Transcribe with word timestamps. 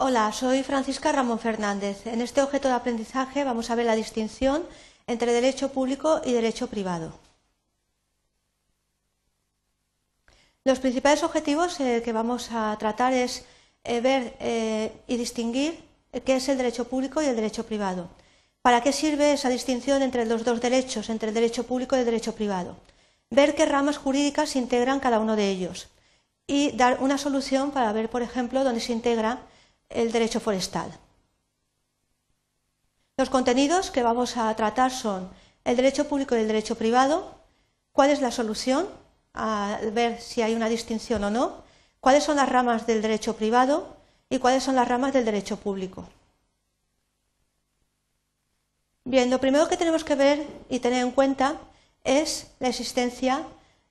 Hola, 0.00 0.30
soy 0.30 0.62
Francisca 0.62 1.10
Ramón 1.10 1.40
Fernández. 1.40 2.06
En 2.06 2.20
este 2.20 2.40
objeto 2.40 2.68
de 2.68 2.74
aprendizaje 2.74 3.42
vamos 3.42 3.68
a 3.68 3.74
ver 3.74 3.84
la 3.84 3.96
distinción 3.96 4.62
entre 5.08 5.32
derecho 5.32 5.72
público 5.72 6.20
y 6.24 6.32
derecho 6.32 6.68
privado. 6.68 7.18
Los 10.62 10.78
principales 10.78 11.24
objetivos 11.24 11.80
eh, 11.80 12.00
que 12.04 12.12
vamos 12.12 12.50
a 12.52 12.76
tratar 12.78 13.12
es 13.12 13.44
eh, 13.82 14.00
ver 14.00 14.36
eh, 14.38 14.92
y 15.08 15.16
distinguir 15.16 15.82
qué 16.24 16.36
es 16.36 16.48
el 16.48 16.58
derecho 16.58 16.86
público 16.86 17.20
y 17.20 17.26
el 17.26 17.34
derecho 17.34 17.66
privado. 17.66 18.08
¿Para 18.62 18.82
qué 18.84 18.92
sirve 18.92 19.32
esa 19.32 19.48
distinción 19.48 20.02
entre 20.02 20.26
los 20.26 20.44
dos 20.44 20.60
derechos, 20.60 21.10
entre 21.10 21.30
el 21.30 21.34
derecho 21.34 21.64
público 21.66 21.96
y 21.96 21.98
el 21.98 22.04
derecho 22.04 22.36
privado? 22.36 22.76
Ver 23.30 23.56
qué 23.56 23.66
ramas 23.66 23.98
jurídicas 23.98 24.54
integran 24.54 25.00
cada 25.00 25.18
uno 25.18 25.34
de 25.34 25.50
ellos 25.50 25.88
y 26.46 26.70
dar 26.76 27.02
una 27.02 27.18
solución 27.18 27.72
para 27.72 27.92
ver, 27.92 28.08
por 28.08 28.22
ejemplo, 28.22 28.62
dónde 28.62 28.80
se 28.80 28.92
integra 28.92 29.40
el 29.90 30.12
derecho 30.12 30.40
forestal. 30.40 30.92
Los 33.16 33.30
contenidos 33.30 33.90
que 33.90 34.02
vamos 34.02 34.36
a 34.36 34.54
tratar 34.54 34.90
son 34.90 35.28
el 35.64 35.76
derecho 35.76 36.08
público 36.08 36.36
y 36.36 36.40
el 36.40 36.46
derecho 36.46 36.76
privado, 36.76 37.34
cuál 37.92 38.10
es 38.10 38.20
la 38.20 38.30
solución, 38.30 38.88
a 39.34 39.78
ver 39.92 40.20
si 40.20 40.42
hay 40.42 40.54
una 40.54 40.68
distinción 40.68 41.24
o 41.24 41.30
no, 41.30 41.64
cuáles 42.00 42.24
son 42.24 42.36
las 42.36 42.48
ramas 42.48 42.86
del 42.86 43.02
derecho 43.02 43.36
privado 43.36 43.96
y 44.30 44.38
cuáles 44.38 44.62
son 44.62 44.76
las 44.76 44.88
ramas 44.88 45.12
del 45.12 45.24
derecho 45.24 45.56
público. 45.56 46.08
Bien, 49.04 49.30
lo 49.30 49.40
primero 49.40 49.68
que 49.68 49.76
tenemos 49.76 50.04
que 50.04 50.14
ver 50.14 50.46
y 50.68 50.80
tener 50.80 51.02
en 51.02 51.12
cuenta 51.12 51.56
es 52.04 52.48
la 52.60 52.68
existencia 52.68 53.46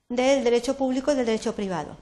del 0.08 0.44
derecho 0.44 0.76
público 0.76 1.12
y 1.12 1.16
del 1.16 1.26
derecho 1.26 1.54
privado. 1.54 1.96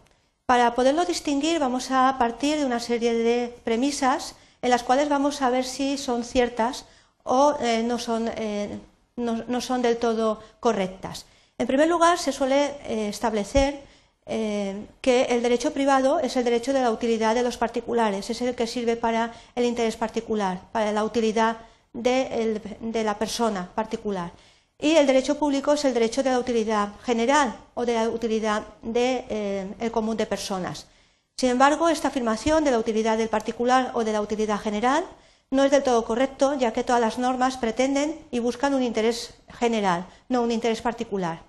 Para 0.46 0.77
poderlo 0.77 1.05
distinguir 1.05 1.59
vamos 1.59 1.91
a 1.91 2.14
partir 2.18 2.59
de 2.59 2.64
una 2.64 2.78
serie 2.78 3.14
de 3.14 3.52
premisas 3.64 4.36
en 4.62 4.70
las 4.70 4.84
cuales 4.84 5.08
vamos 5.08 5.42
a 5.42 5.50
ver 5.50 5.64
si 5.64 5.98
son 5.98 6.22
ciertas 6.22 6.84
o 7.25 7.56
eh, 7.61 7.83
no, 7.83 7.98
son, 7.98 8.30
eh, 8.36 8.78
no, 9.17 9.61
son, 9.61 9.83
del 9.83 9.97
todo 9.97 10.41
correctas. 10.61 11.27
En 11.58 11.67
primer 11.67 11.89
lugar, 11.89 12.19
se 12.19 12.30
suele 12.30 12.77
eh, 12.84 13.08
establecer 13.08 13.80
que 14.27 15.22
el 15.30 15.41
derecho 15.41 15.72
privado 15.72 16.19
es 16.19 16.36
el 16.36 16.42
derecho 16.42 16.72
de 16.72 16.80
la 16.80 16.91
utilidad 16.91 17.36
de 17.36 17.44
los 17.44 17.56
particulares, 17.56 18.28
es 18.28 18.42
el 18.42 18.56
que 18.56 18.67
sirve 18.67 18.97
para 18.97 19.33
el 19.55 19.64
interés 19.64 19.97
particular, 19.97 20.62
para 20.72 20.91
la 20.91 21.05
utilidad 21.05 21.58
de 21.92 23.02
la 23.05 23.19
persona 23.19 23.70
particular. 23.72 24.33
Y 24.78 24.96
el 24.96 25.06
derecho 25.06 25.38
público 25.38 25.72
es 25.72 25.84
el 25.84 25.94
derecho 25.94 26.22
de 26.22 26.30
la 26.30 26.38
utilidad 26.38 26.91
general 27.02 27.56
o 27.74 27.86
de 27.86 27.94
la 27.94 28.08
utilidad 28.10 28.62
del 28.83 29.24
eh, 29.30 29.91
común 29.91 30.16
de 30.16 30.27
personas. 30.27 30.86
Sin 31.36 31.50
embargo, 31.50 31.88
esta 31.88 32.08
afirmación 32.08 32.64
de 32.64 32.70
la 32.70 32.78
utilidad 32.78 33.16
del 33.16 33.28
particular 33.28 33.91
o 33.94 34.05
de 34.05 34.12
la 34.12 34.20
utilidad 34.20 34.60
general 34.60 35.05
no 35.50 35.64
es 35.64 35.70
del 35.70 35.83
todo 35.83 36.05
correcto, 36.05 36.55
ya 36.55 36.72
que 36.72 36.84
todas 36.84 37.00
las 37.00 37.18
normas 37.18 37.56
pretenden 37.56 38.18
y 38.30 38.41
buscan 38.41 38.74
un 38.74 38.83
interés 38.83 39.34
general, 39.48 40.06
no 40.28 40.42
un 40.42 40.50
interés 40.50 40.83
particular. 40.83 41.42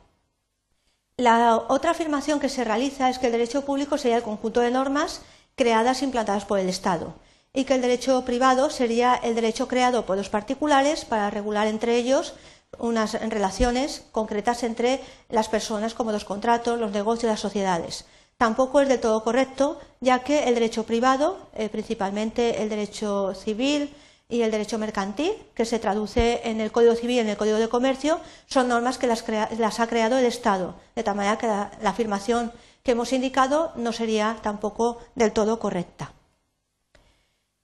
La 1.18 1.58
otra 1.58 1.92
afirmación 1.92 2.40
que 2.40 2.48
se 2.50 2.64
realiza 2.64 3.10
es 3.10 3.18
que 3.18 3.26
el 3.26 3.32
derecho 3.32 3.66
público 3.66 3.98
sería 3.98 4.18
el 4.18 4.24
conjunto 4.24 4.62
de 4.62 4.72
normas 4.72 5.22
creadas 5.56 6.02
e 6.02 6.06
implantadas 6.06 6.46
por 6.46 6.60
el 6.60 6.70
Estado 6.70 7.16
y 7.58 7.66
que 7.66 7.74
el 7.74 7.82
derecho 7.82 8.24
privado 8.24 8.70
sería 8.70 9.16
el 9.16 9.34
derecho 9.34 9.68
creado 9.68 10.06
por 10.06 10.16
los 10.16 10.30
particulares 10.30 11.06
para 11.06 11.32
regular 11.32 11.66
entre 11.66 11.98
ellos 11.98 12.36
unas 12.78 13.14
relaciones 13.14 14.04
concretas 14.12 14.62
entre 14.62 15.02
las 15.30 15.50
personas, 15.50 15.96
como 15.96 16.12
los 16.12 16.24
contratos, 16.24 16.80
los 16.80 16.92
negocios 16.92 17.32
las 17.32 17.40
sociedades. 17.40 18.06
Tampoco 18.38 18.80
es 18.80 18.88
del 18.88 19.00
todo 19.00 19.24
correcto, 19.24 19.80
ya 20.02 20.20
que 20.20 20.44
el 20.44 20.54
derecho 20.54 20.84
privado, 20.84 21.50
eh, 21.56 21.68
principalmente 21.70 22.62
el 22.62 22.70
derecho 22.70 23.34
civil 23.34 23.92
y 24.30 24.44
el 24.44 24.52
derecho 24.52 24.78
mercantil, 24.78 25.34
que 25.56 25.66
se 25.66 25.80
traduce 25.80 26.42
en 26.44 26.62
el 26.62 26.72
Código 26.72 26.94
Civil 26.94 27.16
y 27.16 27.20
en 27.22 27.30
el 27.30 27.38
Código 27.38 27.58
de 27.58 27.70
Comercio, 27.70 28.20
son 28.46 28.68
normas 28.68 29.00
que 29.00 29.08
las, 29.08 29.24
ha 29.80 29.88
creado 29.88 30.20
el 30.20 30.26
Estado, 30.28 30.76
de 30.96 31.02
tal 31.02 31.16
manera 31.16 31.40
que 31.40 31.48
la 31.48 31.90
afirmación 31.90 32.52
que 32.84 32.92
hemos 32.92 33.12
indicado 33.14 33.72
no 33.76 33.94
sería 33.94 34.38
tampoco 34.44 35.00
del 35.16 35.32
todo 35.32 35.58
correcta. 35.58 36.14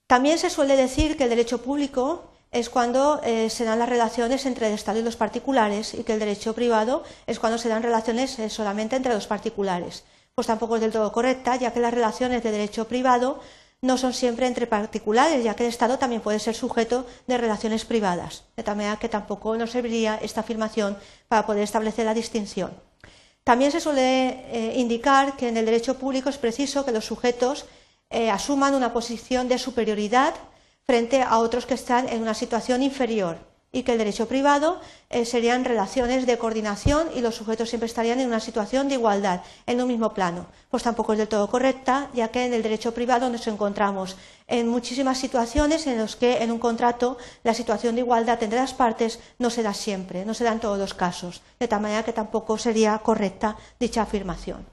También 0.07 0.37
se 0.37 0.49
suele 0.49 0.75
decir 0.75 1.17
que 1.17 1.23
el 1.23 1.29
derecho 1.29 1.61
público 1.61 2.23
es 2.51 2.69
cuando 2.69 3.19
eh, 3.23 3.49
se 3.49 3.63
dan 3.65 3.79
las 3.79 3.89
relaciones 3.89 4.45
entre 4.45 4.67
el 4.67 4.73
Estado 4.73 4.99
y 4.99 5.03
los 5.03 5.15
particulares 5.15 5.93
y 5.95 6.03
que 6.03 6.13
el 6.13 6.19
derecho 6.19 6.53
privado 6.53 7.03
es 7.25 7.39
cuando 7.39 7.57
se 7.57 7.67
dan 7.67 7.81
relaciones 7.81 8.37
eh, 8.37 8.49
solamente 8.49 8.95
entre 8.95 9.13
los 9.13 9.27
particulares. 9.27 10.03
Pues 10.35 10.47
tampoco 10.47 10.75
es 10.75 10.81
del 10.81 10.91
todo 10.91 11.11
correcta, 11.11 11.55
ya 11.55 11.73
que 11.73 11.79
las 11.79 11.93
relaciones 11.93 12.43
de 12.43 12.51
derecho 12.51 12.87
privado 12.87 13.39
no 13.81 13.97
son 13.97 14.13
siempre 14.13 14.47
entre 14.47 14.65
particulares, 14.65 15.43
ya 15.43 15.55
que 15.55 15.63
el 15.63 15.69
Estado 15.69 15.97
también 15.97 16.21
puede 16.21 16.39
ser 16.39 16.55
sujeto 16.55 17.05
de 17.27 17.37
relaciones 17.37 17.83
privadas. 17.83 18.43
De 18.55 18.63
tal 18.63 18.77
manera 18.77 18.97
que 18.97 19.09
tampoco 19.09 19.57
nos 19.57 19.71
serviría 19.71 20.15
esta 20.21 20.41
afirmación 20.41 20.97
para 21.27 21.45
poder 21.45 21.63
establecer 21.63 22.05
la 22.05 22.13
distinción. 22.13 22.71
También 23.43 23.71
se 23.71 23.81
suele 23.81 24.45
eh, 24.51 24.73
indicar 24.77 25.35
que 25.35 25.49
en 25.49 25.57
el 25.57 25.65
derecho 25.65 25.97
público 25.97 26.29
es 26.29 26.37
preciso 26.37 26.85
que 26.85 26.93
los 26.93 27.05
sujetos 27.05 27.65
asuman 28.31 28.75
una 28.75 28.93
posición 28.93 29.47
de 29.47 29.57
superioridad 29.57 30.33
frente 30.85 31.21
a 31.21 31.37
otros 31.39 31.65
que 31.65 31.73
están 31.73 32.09
en 32.09 32.21
una 32.21 32.33
situación 32.33 32.83
inferior 32.83 33.37
y 33.75 33.81
que 33.81 33.93
el 33.93 33.97
derecho 33.97 34.27
privado 34.27 34.79
eh, 35.09 35.25
serían 35.25 35.65
relaciones 35.65 36.27
de 36.27 36.37
coordinación 36.37 37.07
y 37.15 37.21
los 37.21 37.35
sujetos 37.35 37.69
siempre 37.69 37.87
estarían 37.87 38.19
en 38.19 38.27
una 38.27 38.39
situación 38.39 38.87
de 38.87 38.95
igualdad, 38.95 39.41
en 39.65 39.81
un 39.81 39.87
mismo 39.87 40.13
plano. 40.13 40.45
Pues 40.69 40.83
tampoco 40.83 41.13
es 41.13 41.19
del 41.19 41.27
todo 41.27 41.49
correcta, 41.49 42.09
ya 42.13 42.27
que 42.27 42.45
en 42.45 42.53
el 42.53 42.61
derecho 42.61 42.93
privado 42.93 43.29
nos 43.29 43.47
encontramos 43.47 44.15
en 44.47 44.69
muchísimas 44.69 45.17
situaciones 45.17 45.87
en 45.87 45.97
las 45.97 46.15
que 46.15 46.43
en 46.43 46.51
un 46.51 46.59
contrato 46.59 47.17
la 47.43 47.55
situación 47.55 47.95
de 47.95 48.01
igualdad 48.01 48.41
entre 48.43 48.59
las 48.59 48.75
partes 48.75 49.19
no 49.39 49.49
se 49.49 49.63
da 49.63 49.73
siempre, 49.73 50.23
no 50.23 50.35
se 50.35 50.43
da 50.43 50.51
en 50.51 50.59
todos 50.59 50.77
los 50.77 50.93
casos, 50.93 51.41
de 51.59 51.67
tal 51.67 51.81
manera 51.81 52.03
que 52.03 52.13
tampoco 52.13 52.59
sería 52.59 52.99
correcta 52.99 53.57
dicha 53.79 54.03
afirmación. 54.03 54.72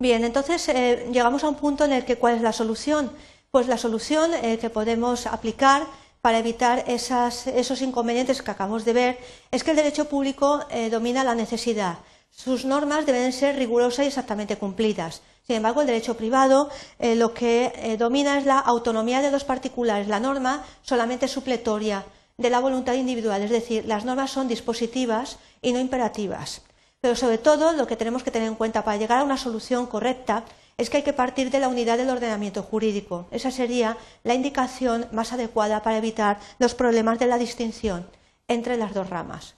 Bien, 0.00 0.22
entonces 0.24 0.68
eh, 0.68 1.08
llegamos 1.10 1.42
a 1.42 1.48
un 1.48 1.56
punto 1.56 1.84
en 1.84 1.92
el 1.92 2.04
que 2.04 2.16
cuál 2.16 2.36
es 2.36 2.42
la 2.42 2.52
solución 2.52 3.10
pues 3.50 3.66
la 3.66 3.78
solución 3.78 4.32
eh, 4.32 4.56
que 4.58 4.70
podemos 4.70 5.26
aplicar 5.26 5.86
para 6.20 6.38
evitar 6.38 6.84
esos 6.86 7.82
inconvenientes 7.82 8.40
que 8.40 8.50
acabamos 8.50 8.84
de 8.84 8.92
ver 8.92 9.18
es 9.50 9.64
que 9.64 9.70
el 9.70 9.76
derecho 9.76 10.08
público 10.08 10.60
eh, 10.70 10.90
domina 10.90 11.24
la 11.24 11.34
necesidad. 11.34 11.98
Sus 12.30 12.64
normas 12.64 13.06
deben 13.06 13.32
ser 13.32 13.56
rigurosas 13.56 14.04
y 14.04 14.08
exactamente 14.08 14.56
cumplidas. 14.56 15.22
Sin 15.46 15.56
embargo, 15.56 15.80
el 15.80 15.86
derecho 15.86 16.16
privado 16.16 16.68
lo 16.98 17.32
que 17.32 17.96
domina 17.98 18.36
es 18.36 18.44
la 18.44 18.58
autonomía 18.58 19.22
de 19.22 19.30
los 19.30 19.44
particulares. 19.44 20.08
La 20.08 20.20
norma 20.20 20.62
solamente 20.82 21.24
es 21.24 21.32
supletoria 21.32 22.04
de 22.36 22.50
la 22.50 22.60
voluntad 22.60 22.94
individual, 22.94 23.42
es 23.42 23.50
decir, 23.50 23.86
las 23.86 24.04
normas 24.04 24.30
son 24.30 24.46
dispositivas 24.46 25.38
y 25.62 25.72
no 25.72 25.80
imperativas. 25.80 26.67
Pero 27.00 27.14
sobre 27.14 27.38
todo 27.38 27.72
lo 27.72 27.86
que 27.86 27.96
tenemos 27.96 28.22
que 28.22 28.30
tener 28.30 28.48
en 28.48 28.56
cuenta 28.56 28.84
para 28.84 28.96
llegar 28.96 29.18
a 29.18 29.24
una 29.24 29.36
solución 29.36 29.86
correcta 29.86 30.44
es 30.76 30.90
que 30.90 30.98
hay 30.98 31.02
que 31.02 31.12
partir 31.12 31.50
de 31.50 31.60
la 31.60 31.68
unidad 31.68 31.96
del 31.96 32.10
ordenamiento 32.10 32.62
jurídico. 32.62 33.26
Esa 33.30 33.50
sería 33.50 33.96
la 34.24 34.34
indicación 34.34 35.06
más 35.12 35.32
adecuada 35.32 35.82
para 35.82 35.98
evitar 35.98 36.38
los 36.58 36.74
problemas 36.74 37.18
de 37.18 37.26
la 37.26 37.38
distinción 37.38 38.06
entre 38.48 38.76
las 38.76 38.94
dos 38.94 39.10
ramas. 39.10 39.54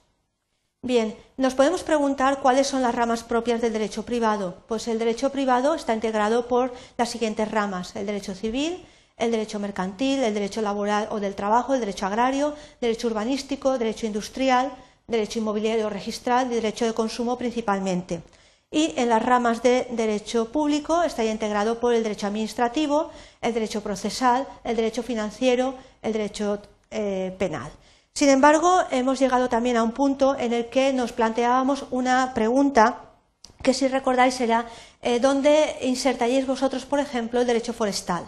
Bien, 0.83 1.15
nos 1.37 1.53
podemos 1.53 1.83
preguntar 1.83 2.39
cuáles 2.39 2.65
son 2.65 2.81
las 2.81 2.95
ramas 2.95 3.23
propias 3.23 3.61
del 3.61 3.73
derecho 3.73 4.03
privado. 4.03 4.63
Pues 4.67 4.87
el 4.87 4.97
derecho 4.97 5.31
privado 5.31 5.75
está 5.75 5.93
integrado 5.93 6.47
por 6.47 6.73
las 6.97 7.09
siguientes 7.09 7.51
ramas: 7.51 7.95
el 7.95 8.07
derecho 8.07 8.33
civil, 8.33 8.83
el 9.17 9.29
derecho 9.29 9.59
mercantil, 9.59 10.23
el 10.23 10.33
derecho 10.33 10.63
laboral 10.63 11.07
o 11.11 11.19
del 11.19 11.35
trabajo, 11.35 11.75
el 11.75 11.79
derecho 11.81 12.07
agrario, 12.07 12.55
derecho 12.79 13.07
urbanístico, 13.07 13.77
derecho 13.77 14.07
industrial, 14.07 14.71
derecho 15.07 15.39
inmobiliario 15.39 15.89
registral 15.89 16.51
y 16.51 16.55
derecho 16.55 16.85
de 16.85 16.93
consumo 16.93 17.37
principalmente 17.37 18.21
y 18.71 18.93
en 18.95 19.09
las 19.09 19.21
ramas 19.21 19.61
de 19.61 19.85
derecho 19.91 20.49
público 20.49 21.03
está 21.03 21.25
integrado 21.25 21.79
por 21.79 21.93
el 21.93 22.03
derecho 22.03 22.27
administrativo, 22.27 23.11
el 23.41 23.53
derecho 23.53 23.83
procesal, 23.83 24.47
el 24.63 24.77
derecho 24.77 25.03
financiero, 25.03 25.75
el 26.01 26.13
derecho 26.13 26.61
eh, 26.89 27.35
penal. 27.37 27.69
Sin 28.13 28.29
embargo, 28.29 28.81
hemos 28.89 29.19
llegado 29.19 29.49
también 29.49 29.75
a 29.75 29.83
un 29.83 29.91
punto 29.91 30.37
en 30.37 30.53
el 30.53 30.69
que 30.69 30.93
nos 30.93 31.11
planteábamos 31.11 31.85
una 31.91 32.33
pregunta 32.33 33.11
que, 33.61 33.73
si 33.73 33.89
recordáis, 33.89 34.39
era 34.39 34.65
eh, 35.01 35.19
¿dónde 35.19 35.77
insertaríais 35.81 36.47
vosotros, 36.47 36.85
por 36.85 36.99
ejemplo, 36.99 37.41
el 37.41 37.47
derecho 37.47 37.73
forestal? 37.73 38.23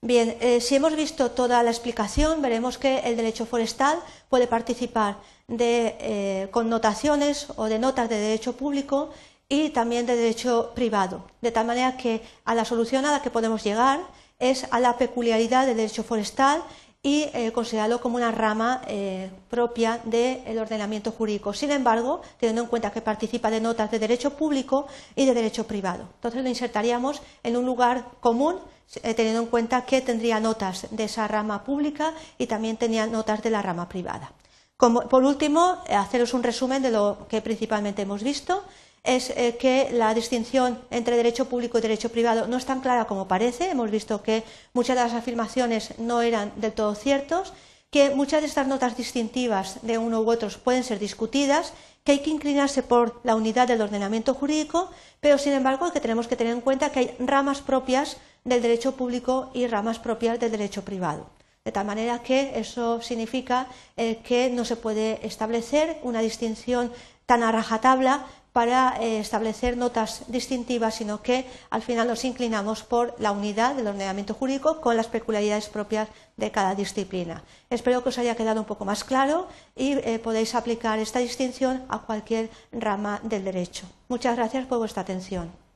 Bien, 0.00 0.36
eh, 0.40 0.60
si 0.60 0.76
hemos 0.76 0.94
visto 0.94 1.32
toda 1.32 1.60
la 1.64 1.70
explicación, 1.70 2.40
veremos 2.40 2.78
que 2.78 3.00
el 3.00 3.16
derecho 3.16 3.46
forestal 3.46 3.98
puede 4.28 4.46
participar 4.46 5.16
de 5.48 6.48
connotaciones 6.52 7.48
o 7.56 7.64
de 7.64 7.80
notas 7.80 8.08
de 8.08 8.16
derecho 8.16 8.52
público 8.52 9.10
y 9.48 9.70
también 9.70 10.06
de 10.06 10.14
derecho 10.14 10.72
privado, 10.74 11.24
de 11.40 11.50
tal 11.50 11.66
manera 11.66 11.96
que 11.96 12.22
a 12.44 12.54
la 12.54 12.64
solución 12.64 13.06
a 13.06 13.12
la 13.12 13.22
que 13.22 13.30
podemos 13.30 13.64
llegar 13.64 14.00
es 14.38 14.66
a 14.70 14.78
la 14.78 14.98
peculiaridad 14.98 15.66
del 15.66 15.78
derecho 15.78 16.04
forestal 16.04 16.62
y 17.02 17.30
eh, 17.32 17.52
considerarlo 17.52 18.00
como 18.00 18.16
una 18.16 18.32
rama 18.32 18.82
eh, 18.88 19.30
propia 19.48 20.00
del 20.04 20.58
ordenamiento 20.58 21.12
jurídico. 21.12 21.52
Sin 21.52 21.70
embargo, 21.70 22.22
teniendo 22.38 22.62
en 22.62 22.68
cuenta 22.68 22.90
que 22.90 23.00
participa 23.00 23.50
de 23.50 23.60
notas 23.60 23.90
de 23.90 23.98
derecho 23.98 24.36
público 24.36 24.88
y 25.14 25.24
de 25.24 25.34
derecho 25.34 25.66
privado. 25.66 26.08
Entonces 26.14 26.42
lo 26.42 26.48
insertaríamos 26.48 27.22
en 27.42 27.56
un 27.56 27.66
lugar 27.66 28.04
común, 28.20 28.56
eh, 29.02 29.14
teniendo 29.14 29.42
en 29.42 29.46
cuenta 29.46 29.84
que 29.84 30.00
tendría 30.00 30.40
notas 30.40 30.88
de 30.90 31.04
esa 31.04 31.28
rama 31.28 31.62
pública 31.62 32.14
y 32.36 32.46
también 32.46 32.76
tenía 32.76 33.06
notas 33.06 33.42
de 33.42 33.50
la 33.50 33.62
rama 33.62 33.88
privada. 33.88 34.32
por 34.76 35.24
último, 35.24 35.78
haceros 35.90 36.34
un 36.34 36.42
resumen 36.42 36.82
de 36.82 36.90
lo 36.90 37.26
que 37.28 37.42
principalmente 37.42 38.02
hemos 38.02 38.22
visto 38.22 38.62
es 39.08 39.30
eh, 39.30 39.56
que 39.58 39.88
la 39.90 40.12
distinción 40.12 40.78
entre 40.90 41.16
derecho 41.16 41.48
público 41.48 41.78
y 41.78 41.80
derecho 41.80 42.10
privado 42.10 42.46
no 42.46 42.58
es 42.58 42.66
tan 42.66 42.80
clara 42.80 43.06
como 43.06 43.26
parece. 43.26 43.70
Hemos 43.70 43.90
visto 43.90 44.22
que 44.22 44.44
muchas 44.74 44.96
de 44.96 45.02
las 45.02 45.14
afirmaciones 45.14 45.98
no 45.98 46.20
eran 46.20 46.52
del 46.56 46.72
todo 46.72 46.94
ciertos, 46.94 47.54
que 47.90 48.10
muchas 48.10 48.42
de 48.42 48.48
estas 48.48 48.66
notas 48.66 48.98
distintivas 48.98 49.78
de 49.80 49.96
uno 49.96 50.20
u 50.20 50.30
otros 50.30 50.58
pueden 50.58 50.84
ser 50.84 50.98
discutidas, 50.98 51.72
que 52.04 52.12
hay 52.12 52.18
que 52.18 52.28
inclinarse 52.28 52.82
por 52.82 53.20
la 53.24 53.34
unidad 53.34 53.66
del 53.66 53.80
ordenamiento 53.80 54.34
jurídico, 54.34 54.90
pero 55.20 55.38
sin 55.38 55.54
embargo 55.54 55.90
que 55.90 56.00
tenemos 56.00 56.28
que 56.28 56.36
tener 56.36 56.52
en 56.52 56.60
cuenta 56.60 56.92
que 56.92 57.00
hay 57.00 57.16
ramas 57.18 57.62
propias 57.62 58.18
del 58.44 58.60
derecho 58.60 58.92
público 58.92 59.50
y 59.54 59.66
ramas 59.68 59.98
propias 59.98 60.38
del 60.38 60.50
derecho 60.50 60.84
privado. 60.84 61.30
De 61.64 61.72
tal 61.72 61.86
manera 61.86 62.22
que 62.22 62.58
eso 62.58 63.00
significa 63.00 63.68
eh, 63.96 64.20
que 64.22 64.50
no 64.50 64.66
se 64.66 64.76
puede 64.76 65.26
establecer 65.26 65.98
una 66.02 66.20
distinción 66.20 66.92
tan 67.24 67.42
a 67.42 67.52
rajatabla 67.52 68.26
para 68.58 68.98
eh, 68.98 69.20
establecer 69.20 69.76
notas 69.76 70.24
distintivas, 70.26 70.96
sino 70.96 71.22
que 71.22 71.46
al 71.70 71.80
final 71.80 72.08
nos 72.08 72.24
inclinamos 72.24 72.82
por 72.82 73.14
la 73.20 73.30
unidad 73.30 73.76
del 73.76 73.86
ordenamiento 73.86 74.34
jurídico 74.34 74.80
con 74.80 74.96
las 74.96 75.06
peculiaridades 75.06 75.68
propias 75.68 76.08
de 76.36 76.50
cada 76.50 76.74
disciplina. 76.74 77.44
Espero 77.70 78.02
que 78.02 78.08
os 78.08 78.18
haya 78.18 78.34
quedado 78.34 78.58
un 78.58 78.66
poco 78.66 78.84
más 78.84 79.04
claro 79.04 79.46
y 79.76 79.92
eh, 79.92 80.18
podéis 80.18 80.56
aplicar 80.56 80.98
esta 80.98 81.20
distinción 81.20 81.84
a 81.88 82.00
cualquier 82.00 82.50
rama 82.72 83.20
del 83.22 83.44
derecho. 83.44 83.86
Muchas 84.08 84.34
gracias 84.34 84.66
por 84.66 84.78
vuestra 84.78 85.02
atención. 85.02 85.67